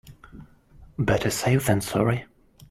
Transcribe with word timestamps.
Better 0.97 1.29
safe 1.29 1.67
than 1.67 1.79
sorry. 1.81 2.25